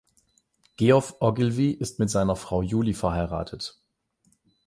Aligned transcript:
Geoff 0.77 1.17
Ogilvy 1.19 1.69
ist 1.73 1.99
mit 1.99 2.09
seiner 2.09 2.35
Frau 2.35 2.63
Juli 2.63 2.95
verheiratet. 2.95 3.79